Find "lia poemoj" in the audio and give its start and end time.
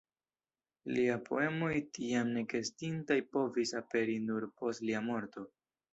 0.95-1.69